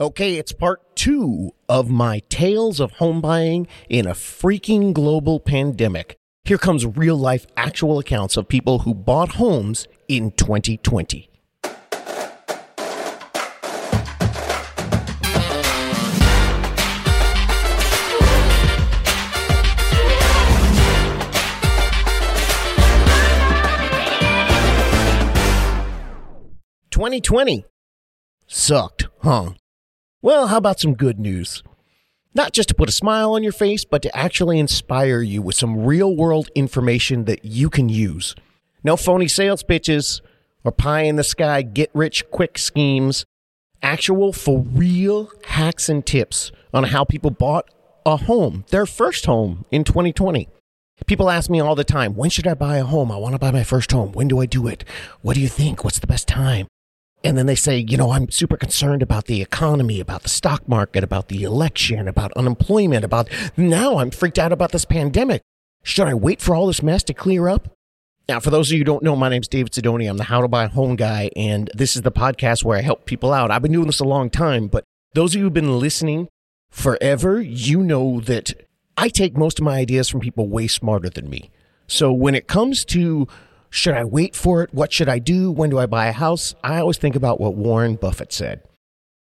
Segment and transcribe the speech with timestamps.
[0.00, 6.16] Okay, it's part two of my tales of home buying in a freaking global pandemic.
[6.44, 11.28] Here comes real life actual accounts of people who bought homes in 2020.
[26.90, 27.66] Twenty twenty
[28.46, 29.50] sucked, huh?
[30.22, 31.62] Well, how about some good news?
[32.34, 35.56] Not just to put a smile on your face, but to actually inspire you with
[35.56, 38.34] some real world information that you can use.
[38.84, 40.20] No phony sales pitches
[40.62, 43.24] or pie in the sky get rich quick schemes.
[43.82, 47.70] Actual for real hacks and tips on how people bought
[48.04, 50.50] a home, their first home in 2020.
[51.06, 53.10] People ask me all the time, when should I buy a home?
[53.10, 54.12] I want to buy my first home.
[54.12, 54.84] When do I do it?
[55.22, 55.82] What do you think?
[55.82, 56.66] What's the best time?
[57.22, 60.66] And then they say, you know, I'm super concerned about the economy, about the stock
[60.66, 65.42] market, about the election, about unemployment, about now I'm freaked out about this pandemic.
[65.82, 67.76] Should I wait for all this mess to clear up?
[68.28, 70.08] Now, for those of you who don't know, my name's David Sidoni.
[70.08, 72.82] I'm the How to Buy a Home guy, and this is the podcast where I
[72.82, 73.50] help people out.
[73.50, 76.28] I've been doing this a long time, but those of you who've been listening
[76.70, 78.52] forever, you know that
[78.96, 81.50] I take most of my ideas from people way smarter than me.
[81.86, 83.26] So when it comes to
[83.70, 84.74] should I wait for it?
[84.74, 85.50] What should I do?
[85.50, 86.54] When do I buy a house?
[86.62, 88.62] I always think about what Warren Buffett said.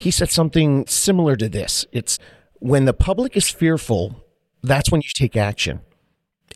[0.00, 1.86] He said something similar to this.
[1.92, 2.18] It's
[2.58, 4.24] when the public is fearful,
[4.62, 5.80] that's when you take action.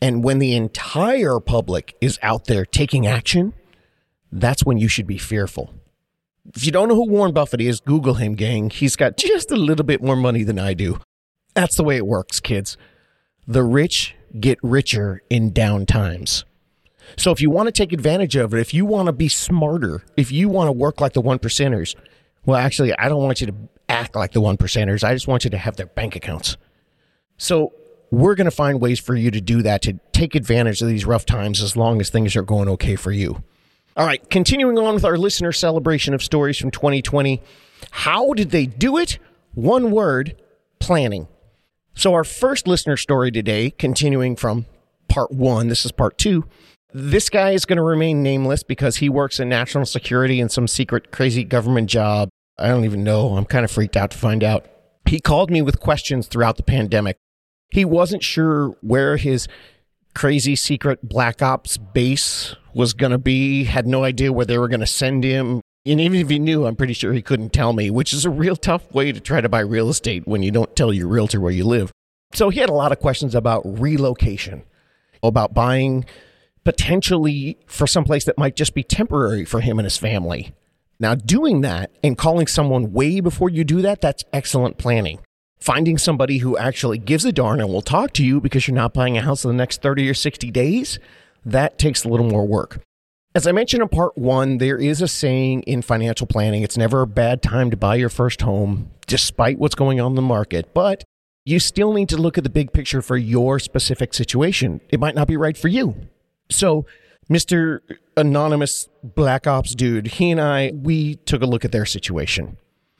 [0.01, 3.53] And when the entire public is out there taking action,
[4.31, 5.73] that's when you should be fearful.
[6.55, 8.69] If you don't know who Warren Buffett is, Google him, gang.
[8.69, 10.99] He's got just a little bit more money than I do.
[11.53, 12.77] That's the way it works, kids.
[13.47, 16.43] The rich get richer in down times.
[17.15, 20.03] So if you want to take advantage of it, if you want to be smarter,
[20.17, 21.95] if you want to work like the one percenters,
[22.45, 23.55] well, actually, I don't want you to
[23.89, 25.03] act like the one percenters.
[25.03, 26.57] I just want you to have their bank accounts.
[27.37, 27.73] So
[28.11, 31.05] we're going to find ways for you to do that, to take advantage of these
[31.05, 33.43] rough times as long as things are going okay for you.
[33.95, 37.41] All right, continuing on with our listener celebration of stories from 2020.
[37.91, 39.17] How did they do it?
[39.55, 40.35] One word
[40.79, 41.27] planning.
[41.95, 44.67] So, our first listener story today, continuing from
[45.07, 46.45] part one, this is part two,
[46.93, 50.67] this guy is going to remain nameless because he works in national security in some
[50.67, 52.29] secret crazy government job.
[52.57, 53.35] I don't even know.
[53.35, 54.65] I'm kind of freaked out to find out.
[55.05, 57.17] He called me with questions throughout the pandemic.
[57.69, 59.47] He wasn't sure where his
[60.15, 64.67] crazy secret black ops base was going to be, had no idea where they were
[64.67, 65.61] going to send him.
[65.85, 68.29] And even if he knew, I'm pretty sure he couldn't tell me, which is a
[68.29, 71.39] real tough way to try to buy real estate when you don't tell your realtor
[71.39, 71.91] where you live.
[72.33, 74.63] So he had a lot of questions about relocation,
[75.23, 76.05] about buying
[76.67, 80.53] potentially for someplace that might just be temporary for him and his family.
[80.99, 85.19] Now, doing that and calling someone way before you do that, that's excellent planning.
[85.61, 88.93] Finding somebody who actually gives a darn and will talk to you because you're not
[88.93, 90.99] buying a house in the next 30 or 60 days,
[91.45, 92.81] that takes a little more work.
[93.33, 97.01] As I mentioned in part one, there is a saying in financial planning it's never
[97.01, 100.73] a bad time to buy your first home, despite what's going on in the market.
[100.73, 101.05] But
[101.45, 104.81] you still need to look at the big picture for your specific situation.
[104.89, 105.95] It might not be right for you.
[106.49, 106.85] So,
[107.29, 107.79] Mr.
[108.15, 112.57] Anonymous Black Ops dude, he and I, we took a look at their situation.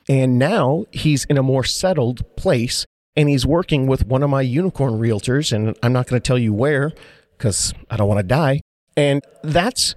[0.09, 2.85] And now he's in a more settled place
[3.16, 5.52] and he's working with one of my unicorn realtors.
[5.52, 6.91] And I'm not going to tell you where
[7.38, 8.62] because I don't want to die.
[8.96, 9.96] And that's,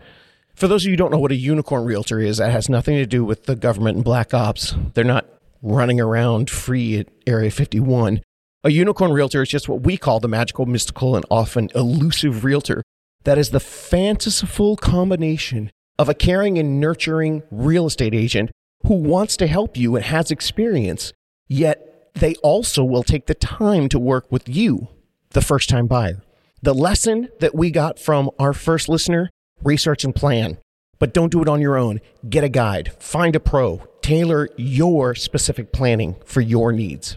[0.55, 2.97] for those of you who don't know what a unicorn realtor is, that has nothing
[2.97, 4.75] to do with the government and black ops.
[4.95, 5.27] They're not
[5.63, 8.23] running around free at Area 51.
[8.63, 12.83] A unicorn realtor is just what we call the magical, mystical, and often elusive realtor
[13.25, 18.51] that is the fanciful combination of a caring and nurturing real estate agent
[18.87, 21.13] who wants to help you and has experience,
[21.49, 24.89] yet they also will take the time to work with you,
[25.31, 26.23] the first time buyer.
[26.63, 29.31] The lesson that we got from our first listener
[29.63, 30.59] research and plan,
[30.99, 32.01] but don't do it on your own.
[32.29, 37.17] Get a guide, find a pro, tailor your specific planning for your needs.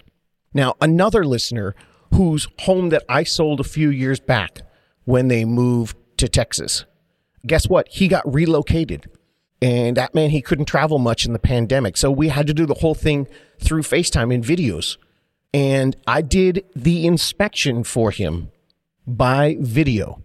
[0.54, 1.76] Now, another listener
[2.14, 4.62] whose home that I sold a few years back
[5.06, 6.86] when they moved to Texas.
[7.46, 7.88] Guess what?
[7.90, 9.10] He got relocated.
[9.62, 11.96] And that meant he couldn't travel much in the pandemic.
[11.98, 13.28] So we had to do the whole thing
[13.60, 14.98] through FaceTime and videos.
[15.54, 18.52] And I did the inspection for him
[19.08, 20.22] by video.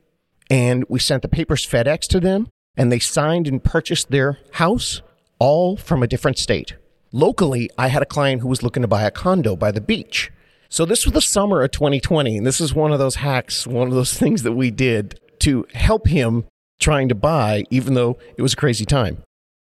[0.50, 5.02] And we sent the papers FedEx to them, and they signed and purchased their house
[5.38, 6.74] all from a different state.
[7.12, 10.30] Locally, I had a client who was looking to buy a condo by the beach.
[10.70, 13.88] So this was the summer of 2020, and this is one of those hacks, one
[13.88, 16.44] of those things that we did to help him
[16.78, 19.22] trying to buy, even though it was a crazy time.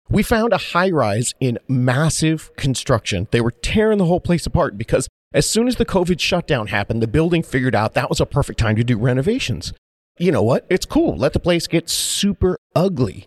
[0.09, 3.27] We found a high rise in massive construction.
[3.31, 7.01] They were tearing the whole place apart because as soon as the COVID shutdown happened,
[7.01, 9.71] the building figured out that was a perfect time to do renovations.
[10.19, 10.65] You know what?
[10.69, 11.15] It's cool.
[11.15, 13.25] Let the place get super ugly.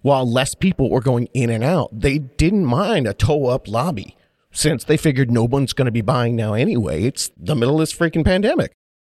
[0.00, 4.16] While less people were going in and out, they didn't mind a toe up lobby
[4.52, 7.02] since they figured no one's going to be buying now anyway.
[7.04, 8.72] It's the middle of this freaking pandemic.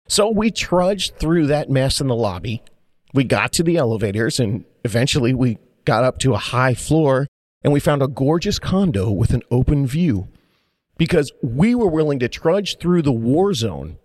[0.07, 2.61] So we trudged through that mess in the lobby.
[3.13, 7.27] We got to the elevators and eventually we got up to a high floor
[7.63, 10.27] and we found a gorgeous condo with an open view
[10.97, 13.97] because we were willing to trudge through the war zone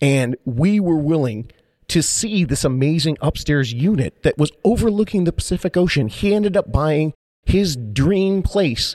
[0.00, 1.50] and we were willing
[1.88, 6.08] to see this amazing upstairs unit that was overlooking the Pacific Ocean.
[6.08, 7.14] He ended up buying
[7.44, 8.94] his dream place.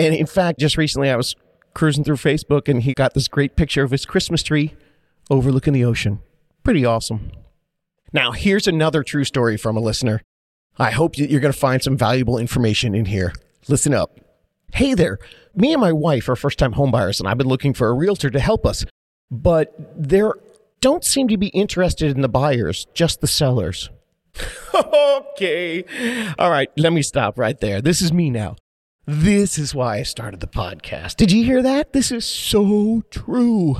[0.00, 1.36] And in fact, just recently I was
[1.74, 4.74] cruising through Facebook and he got this great picture of his Christmas tree
[5.28, 6.20] overlooking the ocean.
[6.64, 7.30] Pretty awesome.
[8.10, 10.22] Now, here's another true story from a listener.
[10.78, 13.34] I hope you're going to find some valuable information in here.
[13.68, 14.18] Listen up.
[14.72, 15.18] Hey there.
[15.54, 18.30] Me and my wife are first time homebuyers, and I've been looking for a realtor
[18.30, 18.86] to help us.
[19.30, 20.34] But there
[20.80, 23.90] don't seem to be interested in the buyers, just the sellers.
[24.74, 25.84] okay.
[26.38, 27.82] All right, let me stop right there.
[27.82, 28.56] This is me now.
[29.06, 31.16] This is why I started the podcast.
[31.16, 31.92] Did you hear that?
[31.92, 33.78] This is so true.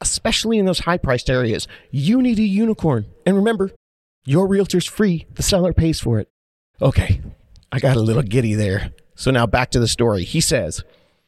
[0.00, 1.66] Especially in those high priced areas.
[1.90, 3.06] You need a unicorn.
[3.26, 3.70] And remember,
[4.24, 6.28] your realtor's free, the seller pays for it.
[6.80, 7.22] Okay,
[7.72, 8.92] I got a little giddy there.
[9.16, 10.22] So now back to the story.
[10.22, 10.84] He says,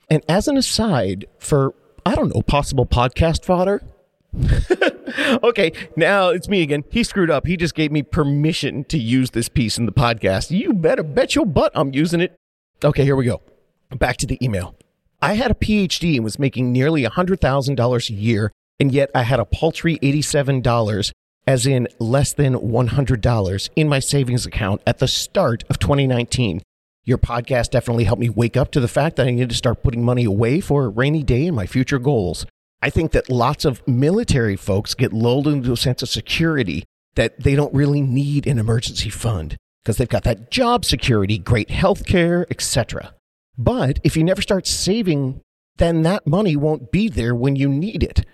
[0.09, 1.75] and as an aside for,
[2.07, 3.83] I don't know, possible podcast fodder,
[5.43, 6.85] okay, now it's me again.
[6.91, 7.47] He screwed up.
[7.47, 10.57] He just gave me permission to use this piece in the podcast.
[10.57, 12.37] You better bet your butt I'm using it.
[12.83, 13.43] Okay, here we go.
[13.91, 14.75] Back to the email.
[15.21, 19.39] I had a PhD and was making nearly $100,000 a year, and yet I had
[19.39, 21.13] a paltry $87,
[21.47, 26.63] as in less than $100, in my savings account at the start of 2019.
[27.05, 29.83] Your podcast definitely helped me wake up to the fact that I need to start
[29.83, 32.47] putting money away for a rainy day and my future goals.
[32.81, 36.85] I think that lots of military folks get lulled into a sense of security
[37.15, 41.71] that they don't really need an emergency fund because they've got that job security, great
[41.71, 43.15] health care, etc.
[43.57, 45.41] But if you never start saving,
[45.77, 48.25] then that money won't be there when you need it.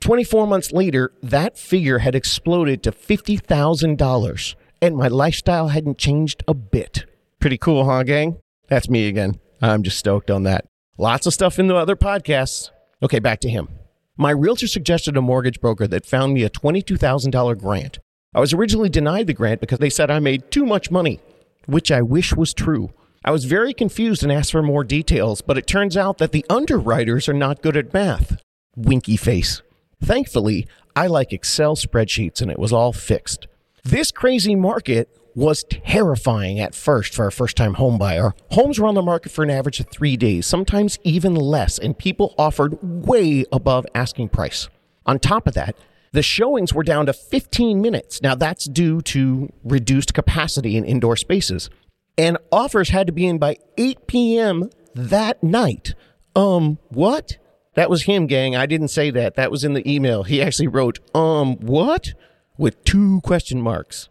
[0.00, 6.54] 24 months later, that figure had exploded to $50,000 and my lifestyle hadn't changed a
[6.54, 7.04] bit.
[7.38, 8.38] Pretty cool, huh, gang?
[8.68, 9.38] That's me again.
[9.60, 10.64] I'm just stoked on that.
[10.96, 12.70] Lots of stuff in the other podcasts.
[13.02, 13.68] Okay, back to him.
[14.16, 17.98] My realtor suggested a mortgage broker that found me a $22,000 grant.
[18.32, 21.18] I was originally denied the grant because they said I made too much money,
[21.66, 22.90] which I wish was true.
[23.24, 26.46] I was very confused and asked for more details, but it turns out that the
[26.48, 28.40] underwriters are not good at math.
[28.76, 29.62] Winky face.
[30.00, 33.48] Thankfully, I like Excel spreadsheets and it was all fixed.
[33.82, 38.32] This crazy market was terrifying at first for a first time home buyer.
[38.52, 41.98] Homes were on the market for an average of three days, sometimes even less, and
[41.98, 44.68] people offered way above asking price.
[45.04, 45.76] On top of that,
[46.12, 48.20] the showings were down to 15 minutes.
[48.22, 51.70] Now, that's due to reduced capacity in indoor spaces.
[52.18, 54.70] And offers had to be in by 8 p.m.
[54.94, 55.94] that night.
[56.34, 57.38] Um, what?
[57.74, 58.56] That was him, gang.
[58.56, 59.36] I didn't say that.
[59.36, 60.24] That was in the email.
[60.24, 62.12] He actually wrote, um, what?
[62.58, 64.08] With two question marks.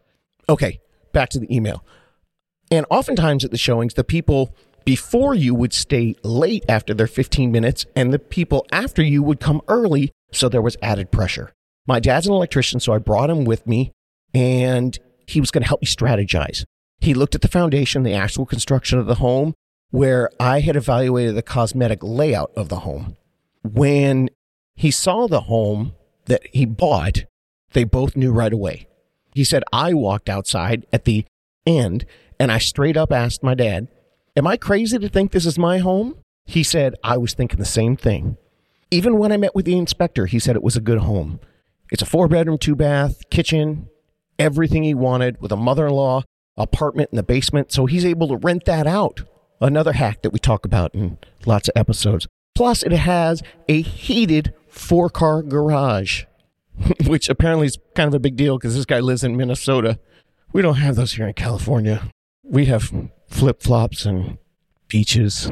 [0.48, 0.80] Okay,
[1.12, 1.84] back to the email.
[2.72, 4.56] And oftentimes at the showings, the people
[4.86, 9.40] before you would stay late after their 15 minutes, and the people after you would
[9.40, 10.12] come early.
[10.32, 11.54] So there was added pressure.
[11.90, 13.92] My dad's an electrician, so I brought him with me,
[14.32, 16.64] and he was going to help me strategize.
[17.00, 19.56] He looked at the foundation, the actual construction of the home,
[19.90, 23.18] where I had evaluated the cosmetic layout of the home.
[23.64, 24.30] When
[24.76, 27.24] he saw the home that he bought,
[27.74, 28.88] they both knew right away.
[29.34, 31.26] He said, I walked outside at the
[31.66, 32.06] end
[32.40, 33.88] and I straight up asked my dad,
[34.36, 36.18] Am I crazy to think this is my home?
[36.46, 38.38] He said, I was thinking the same thing.
[38.92, 41.40] Even when I met with the inspector, he said it was a good home.
[41.92, 43.90] It's a four bedroom, two bath, kitchen,
[44.38, 46.24] everything he wanted with a mother in law,
[46.58, 47.72] apartment in the basement.
[47.72, 49.22] So he's able to rent that out.
[49.62, 52.28] Another hack that we talk about in lots of episodes.
[52.56, 56.24] Plus, it has a heated four car garage.
[57.06, 60.00] which apparently is kind of a big deal because this guy lives in Minnesota.
[60.54, 62.10] We don't have those here in California.
[62.44, 62.92] We have
[63.28, 64.38] flip flops and
[64.88, 65.52] beaches,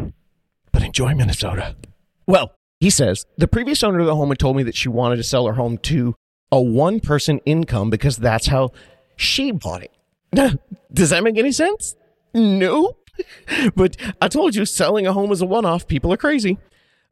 [0.72, 1.76] but enjoy Minnesota.
[2.26, 5.18] Well, he says the previous owner of the home had told me that she wanted
[5.18, 6.16] to sell her home to
[6.52, 8.72] a one person income because that's how
[9.16, 10.60] she bought it.
[10.94, 11.96] Does that make any sense?
[12.34, 12.98] No.
[13.76, 15.88] but I told you selling a home is a one off.
[15.88, 16.58] People are crazy.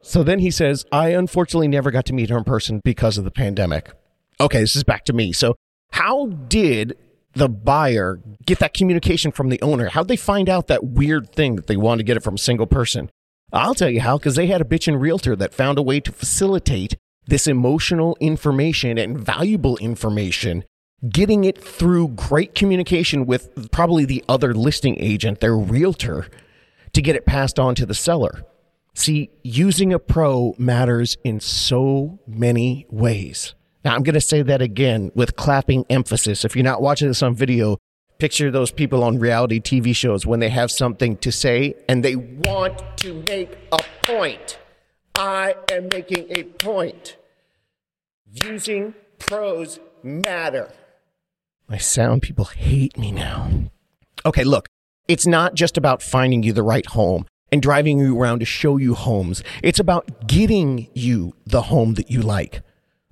[0.02, 3.24] So then he says, I unfortunately never got to meet her in person because of
[3.24, 3.92] the pandemic.
[4.40, 5.34] Okay, this is back to me.
[5.34, 5.56] So,
[5.92, 6.98] how did
[7.34, 9.90] the buyer get that communication from the owner?
[9.90, 12.40] How'd they find out that weird thing that they wanted to get it from a
[12.40, 13.10] single person?
[13.54, 16.12] I'll tell you how, because they had a bitchin' realtor that found a way to
[16.12, 20.64] facilitate this emotional information and valuable information,
[21.10, 26.28] getting it through great communication with probably the other listing agent, their realtor,
[26.94, 28.44] to get it passed on to the seller.
[28.94, 33.54] See, using a pro matters in so many ways.
[33.84, 36.46] Now, I'm going to say that again with clapping emphasis.
[36.46, 37.78] If you're not watching this on video,
[38.18, 42.16] picture those people on reality TV shows when they have something to say and they
[42.16, 44.58] want to make a point.
[45.18, 47.16] I am making a point.
[48.32, 50.72] Using pros matter.
[51.70, 53.50] My sound people hate me now.
[54.26, 54.68] Okay, look,
[55.08, 58.78] it's not just about finding you the right home and driving you around to show
[58.78, 59.42] you homes.
[59.64, 62.62] It's about getting you the home that you like.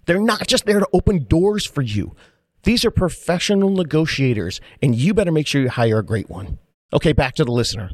[0.06, 2.16] They're not just there to open doors for you.
[2.64, 6.60] These are professional negotiators, and you better make sure you hire a great one.
[6.92, 7.92] Okay, back to the listener.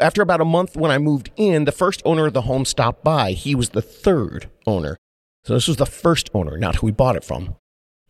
[0.00, 3.02] After about a month when I moved in, the first owner of the home stopped
[3.02, 3.32] by.
[3.32, 4.96] He was the third owner.
[5.44, 7.56] So this was the first owner, not who we bought it from.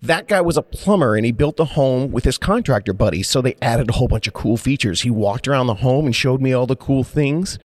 [0.02, 3.40] That guy was a plumber and he built the home with his contractor buddy, So
[3.40, 5.00] they added a whole bunch of cool features.
[5.00, 7.58] He walked around the home and showed me all the cool things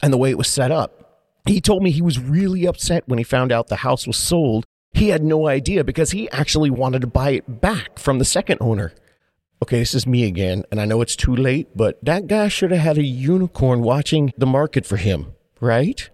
[0.00, 1.20] and the way it was set up.
[1.46, 4.64] He told me he was really upset when he found out the house was sold.
[4.92, 8.58] He had no idea because he actually wanted to buy it back from the second
[8.60, 8.94] owner.
[9.62, 12.70] Okay, this is me again, and I know it's too late, but that guy should
[12.70, 16.10] have had a unicorn watching the market for him, right?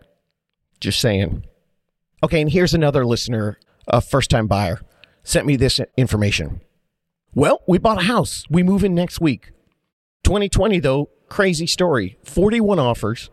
[0.78, 1.44] Just saying.
[2.23, 4.80] Okay, and here's another listener, a first time buyer,
[5.25, 6.61] sent me this information.
[7.35, 8.44] Well, we bought a house.
[8.50, 9.50] We move in next week.
[10.25, 13.30] 2020, though, crazy story 41 offers,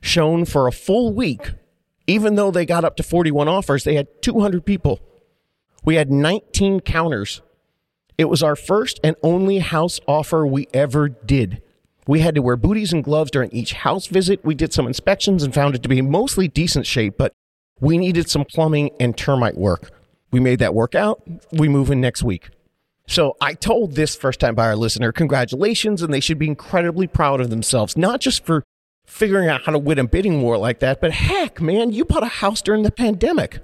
[0.00, 1.52] shown for a full week.
[2.06, 5.00] Even though they got up to 41 offers, they had 200 people.
[5.84, 7.42] We had 19 counters.
[8.18, 11.62] It was our first and only house offer we ever did.
[12.06, 14.44] We had to wear booties and gloves during each house visit.
[14.44, 17.32] We did some inspections and found it to be mostly decent shape, but
[17.80, 19.90] we needed some plumbing and termite work.
[20.30, 21.22] We made that work out.
[21.52, 22.50] We move in next week.
[23.06, 27.40] So I told this first time buyer listener, congratulations, and they should be incredibly proud
[27.40, 28.64] of themselves, not just for
[29.04, 31.00] figuring out how to win a bidding war like that.
[31.00, 33.60] But heck, man, you bought a house during the pandemic.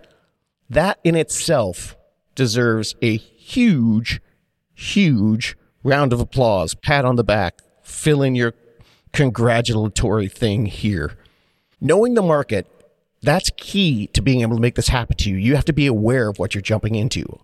[0.71, 1.97] That in itself
[2.35, 4.21] deserves a huge,
[4.83, 8.55] huge round of applause, pat on the back, fill in your
[9.13, 11.17] congratulatory thing here.
[11.81, 12.67] Knowing the market,
[13.23, 15.37] that's key to being able to make this happen to you.
[15.37, 17.41] You have to be aware of what you're jumping into.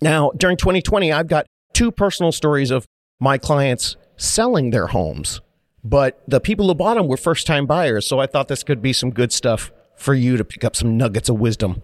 [0.00, 2.86] Now, during 2020, I've got two personal stories of
[3.20, 5.40] my clients selling their homes
[5.84, 8.06] but the people who bought them were first time buyers.
[8.06, 10.96] So I thought this could be some good stuff for you to pick up some
[10.96, 11.82] nuggets of wisdom.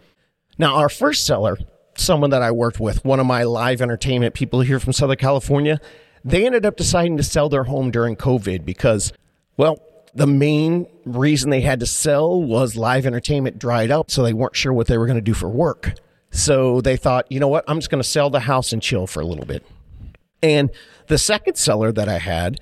[0.58, 1.58] Now, our first seller,
[2.00, 5.80] someone that I worked with, one of my live entertainment people here from Southern California,
[6.24, 9.12] they ended up deciding to sell their home during COVID because,
[9.56, 9.78] well,
[10.14, 14.56] the main reason they had to sell was live entertainment dried up, so they weren't
[14.56, 15.94] sure what they were going to do for work.
[16.30, 19.06] So they thought, you know what, I'm just going to sell the house and chill
[19.06, 19.64] for a little bit.
[20.42, 20.70] And
[21.06, 22.60] the second seller that I had,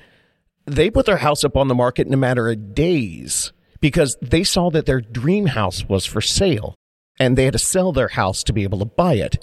[0.66, 4.44] they put their house up on the market in a matter of days because they
[4.44, 6.74] saw that their dream house was for sale
[7.18, 9.42] and they had to sell their house to be able to buy it.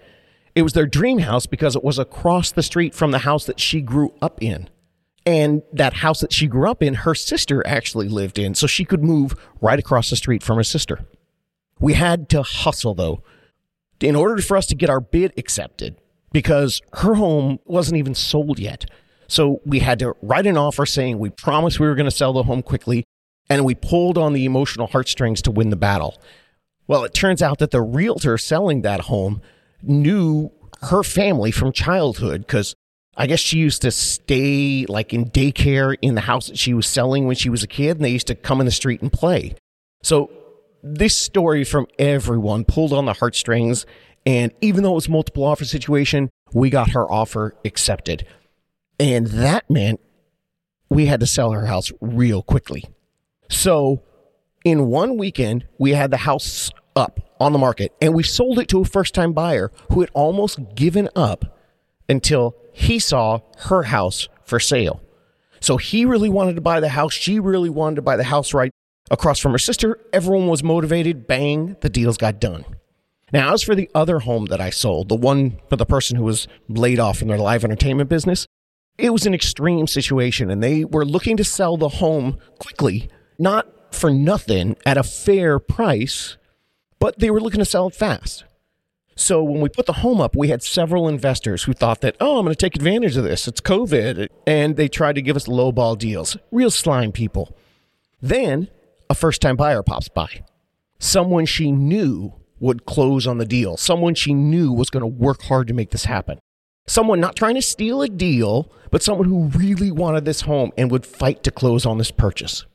[0.56, 3.60] It was their dream house because it was across the street from the house that
[3.60, 4.70] she grew up in.
[5.26, 8.86] And that house that she grew up in, her sister actually lived in, so she
[8.86, 11.06] could move right across the street from her sister.
[11.80, 13.24] We had to hustle though,
[14.00, 16.00] in order for us to get our bid accepted
[16.32, 18.86] because her home wasn't even sold yet.
[19.28, 22.34] So we had to write an offer saying we promised we were going to sell
[22.34, 23.04] the home quickly,
[23.50, 26.22] and we pulled on the emotional heartstrings to win the battle.
[26.88, 29.42] Well, it turns out that the realtor selling that home
[29.82, 30.52] knew
[30.84, 32.76] her family from childhood because
[33.18, 36.86] I guess she used to stay like in daycare in the house that she was
[36.86, 39.12] selling when she was a kid, and they used to come in the street and
[39.12, 39.56] play.
[40.04, 40.30] So
[40.84, 43.86] this story from everyone pulled on the heartstrings,
[44.26, 48.26] and even though it was multiple offer situation, we got her offer accepted.
[49.00, 50.00] And that meant
[50.90, 52.84] we had to sell her house real quickly.
[53.50, 54.04] So
[54.66, 58.68] in one weekend, we had the house up on the market and we sold it
[58.70, 61.58] to a first time buyer who had almost given up
[62.10, 65.02] until he saw her house for sale.
[65.60, 67.14] So he really wanted to buy the house.
[67.14, 68.72] She really wanted to buy the house right
[69.10, 70.00] across from her sister.
[70.12, 71.28] Everyone was motivated.
[71.28, 72.66] Bang, the deals got done.
[73.32, 76.24] Now, as for the other home that I sold, the one for the person who
[76.24, 78.48] was laid off in their live entertainment business,
[78.98, 83.68] it was an extreme situation and they were looking to sell the home quickly, not
[83.96, 86.38] for nothing at a fair price,
[87.00, 88.44] but they were looking to sell it fast.
[89.16, 92.38] So when we put the home up, we had several investors who thought that, oh,
[92.38, 93.48] I'm going to take advantage of this.
[93.48, 94.28] It's COVID.
[94.46, 96.36] And they tried to give us lowball deals.
[96.52, 97.56] Real slime people.
[98.22, 98.70] Then
[99.10, 100.44] a first time buyer pops by.
[101.00, 103.78] Someone she knew would close on the deal.
[103.78, 106.40] Someone she knew was going to work hard to make this happen.
[106.88, 110.92] Someone not trying to steal a deal, but someone who really wanted this home and
[110.92, 112.66] would fight to close on this purchase.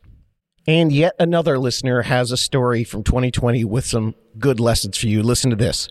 [0.67, 5.23] And yet another listener has a story from 2020 with some good lessons for you.
[5.23, 5.89] Listen to this.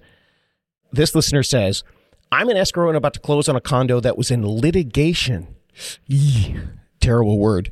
[0.91, 1.83] This listener says,
[2.31, 5.55] I'm an escrow and about to close on a condo that was in litigation.
[6.07, 6.57] Eee,
[6.99, 7.71] terrible word.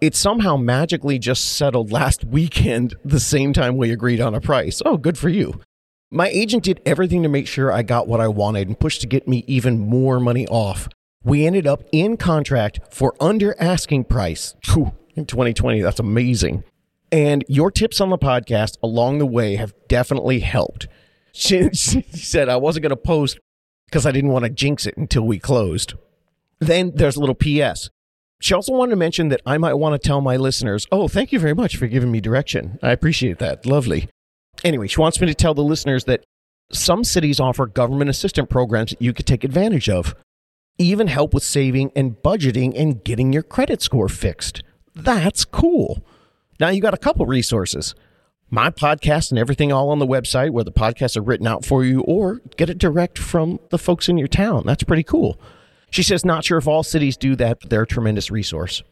[0.00, 4.82] It somehow magically just settled last weekend, the same time we agreed on a price.
[4.84, 5.60] Oh, good for you.
[6.10, 9.06] My agent did everything to make sure I got what I wanted and pushed to
[9.06, 10.88] get me even more money off.
[11.22, 14.54] We ended up in contract for under asking price.
[14.66, 16.64] Whew, in 2020, that's amazing.
[17.12, 20.88] And your tips on the podcast along the way have definitely helped.
[21.36, 23.40] She, she said I wasn't going to post
[23.86, 25.94] because I didn't want to jinx it until we closed.
[26.60, 27.90] Then there's a little PS.
[28.40, 31.32] She also wanted to mention that I might want to tell my listeners, oh, thank
[31.32, 32.78] you very much for giving me direction.
[32.84, 33.66] I appreciate that.
[33.66, 34.08] Lovely.
[34.62, 36.24] Anyway, she wants me to tell the listeners that
[36.70, 40.14] some cities offer government assistant programs that you could take advantage of,
[40.78, 44.62] even help with saving and budgeting and getting your credit score fixed.
[44.94, 46.04] That's cool.
[46.60, 47.94] Now you got a couple resources
[48.54, 51.84] my podcast and everything all on the website where the podcasts are written out for
[51.84, 54.62] you, or get it direct from the folks in your town.
[54.64, 55.38] That's pretty cool.
[55.90, 58.82] She says, not sure if all cities do that, but they're a tremendous resource.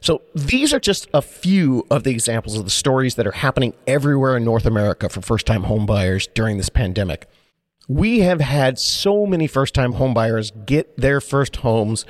[0.00, 3.74] So these are just a few of the examples of the stories that are happening
[3.86, 7.28] everywhere in North America for first time homebuyers during this pandemic.
[7.88, 12.04] We have had so many first time homebuyers get their first homes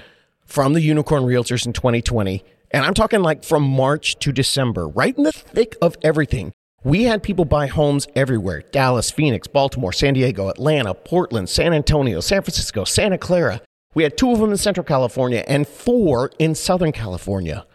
[0.44, 5.16] from the Unicorn Realtors in 2020 and I'm talking like from March to December, right
[5.16, 6.52] in the thick of everything.
[6.84, 12.20] We had people buy homes everywhere Dallas, Phoenix, Baltimore, San Diego, Atlanta, Portland, San Antonio,
[12.20, 13.60] San Francisco, Santa Clara.
[13.94, 17.66] We had two of them in Central California and four in Southern California.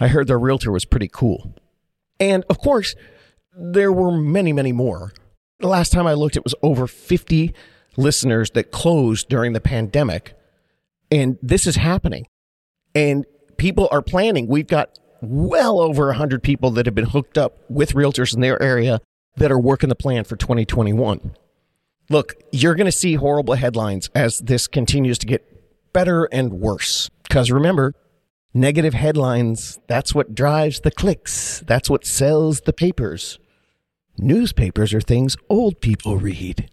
[0.00, 1.54] I heard their realtor was pretty cool.
[2.18, 2.96] And of course,
[3.56, 5.12] there were many, many more.
[5.60, 7.54] The last time I looked, it was over 50
[7.96, 10.34] listeners that closed during the pandemic.
[11.10, 12.26] And this is happening.
[12.94, 13.26] And
[13.60, 14.46] people are planning.
[14.46, 18.60] We've got well over 100 people that have been hooked up with realtors in their
[18.62, 19.02] area
[19.36, 21.36] that are working the plan for 2021.
[22.08, 27.10] Look, you're going to see horrible headlines as this continues to get better and worse.
[27.22, 27.92] Because remember,
[28.54, 33.38] negative headlines, that's what drives the clicks, that's what sells the papers.
[34.16, 36.70] Newspapers are things old people read.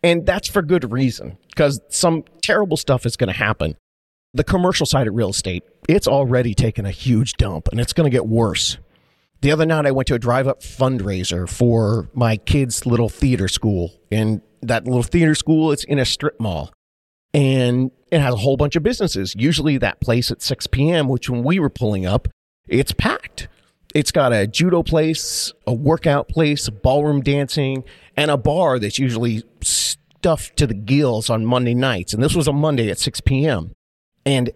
[0.00, 3.76] And that's for good reason, because some terrible stuff is going to happen
[4.34, 8.10] the commercial side of real estate, it's already taken a huge dump and it's going
[8.10, 8.78] to get worse.
[9.40, 13.48] The other night, I went to a drive up fundraiser for my kids' little theater
[13.48, 13.92] school.
[14.10, 16.72] And that little theater school, it's in a strip mall
[17.34, 19.34] and it has a whole bunch of businesses.
[19.36, 22.28] Usually, that place at 6 p.m., which when we were pulling up,
[22.68, 23.48] it's packed.
[23.94, 27.84] It's got a judo place, a workout place, ballroom dancing,
[28.16, 32.14] and a bar that's usually stuffed to the gills on Monday nights.
[32.14, 33.72] And this was a Monday at 6 p.m
[34.26, 34.50] and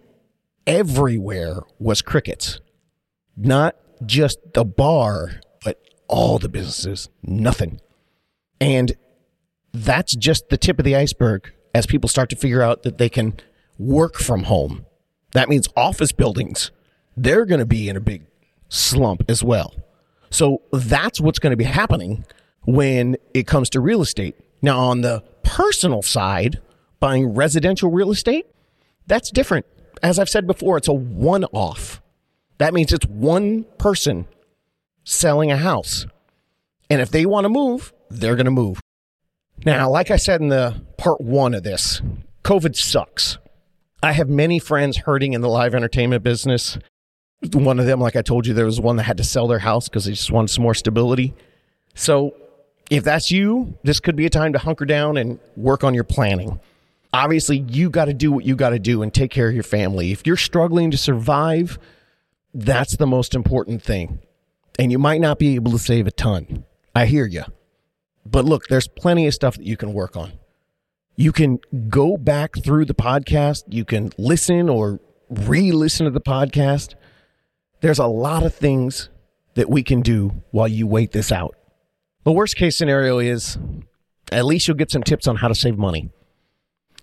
[0.69, 2.59] everywhere was crickets.
[3.35, 7.81] Not just the bar, but all the businesses, nothing.
[8.61, 8.95] And
[9.73, 13.09] that's just the tip of the iceberg as people start to figure out that they
[13.09, 13.37] can
[13.79, 14.85] work from home.
[15.31, 16.71] That means office buildings,
[17.17, 18.25] they're going to be in a big
[18.69, 19.73] slump as well.
[20.29, 22.25] So that's what's going to be happening
[22.65, 24.35] when it comes to real estate.
[24.61, 26.61] Now, on the personal side,
[26.99, 28.45] buying residential real estate,
[29.07, 29.65] that's different.
[30.01, 32.01] As I've said before, it's a one off.
[32.57, 34.27] That means it's one person
[35.03, 36.05] selling a house.
[36.89, 38.79] And if they want to move, they're going to move.
[39.65, 42.01] Now, like I said in the part one of this,
[42.43, 43.37] COVID sucks.
[44.01, 46.77] I have many friends hurting in the live entertainment business.
[47.53, 49.59] One of them, like I told you, there was one that had to sell their
[49.59, 51.33] house because they just wanted some more stability.
[51.95, 52.35] So,
[52.89, 56.03] if that's you, this could be a time to hunker down and work on your
[56.03, 56.59] planning
[57.13, 59.63] obviously you got to do what you got to do and take care of your
[59.63, 60.11] family.
[60.11, 61.79] If you're struggling to survive,
[62.53, 64.19] that's the most important thing.
[64.77, 66.65] And you might not be able to save a ton.
[66.95, 67.43] I hear you.
[68.25, 70.33] But look, there's plenty of stuff that you can work on.
[71.15, 76.21] You can go back through the podcast, you can listen or re listen to the
[76.21, 76.95] podcast.
[77.81, 79.09] There's a lot of things
[79.55, 81.55] that we can do while you wait this out.
[82.23, 83.57] The worst case scenario is
[84.31, 86.09] at least you'll get some tips on how to save money.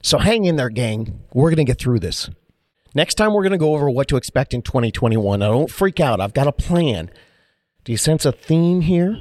[0.07, 1.19] So hang in there, gang.
[1.35, 2.31] We're going to get through this.
[2.95, 5.41] Next time, we're going to go over what to expect in 2021.
[5.41, 6.21] Now, don't freak out.
[6.21, 7.11] I've got a plan.
[7.83, 9.19] Do you sense a theme here?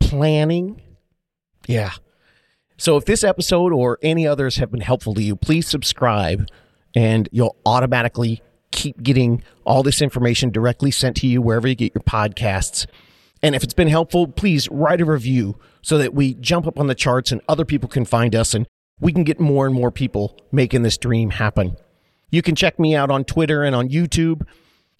[0.00, 0.82] Planning?
[1.66, 1.92] Yeah.
[2.76, 6.46] So if this episode or any others have been helpful to you, please subscribe
[6.94, 11.94] and you'll automatically keep getting all this information directly sent to you wherever you get
[11.94, 12.84] your podcasts.
[13.42, 16.86] And if it's been helpful, please write a review so that we jump up on
[16.86, 18.66] the charts and other people can find us and
[19.00, 21.76] we can get more and more people making this dream happen.
[22.30, 24.42] You can check me out on Twitter and on YouTube.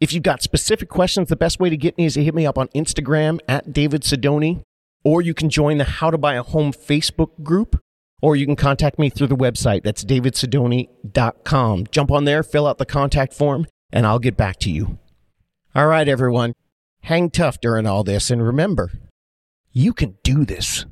[0.00, 2.46] If you've got specific questions, the best way to get me is to hit me
[2.46, 4.62] up on Instagram at David Sidoni,
[5.04, 7.80] or you can join the How to Buy a Home Facebook group,
[8.22, 9.82] or you can contact me through the website.
[9.82, 11.86] That's davidsidoni.com.
[11.90, 14.98] Jump on there, fill out the contact form, and I'll get back to you.
[15.74, 16.54] All right, everyone.
[17.02, 18.90] Hang tough during all this, and remember,
[19.72, 20.84] you can do this.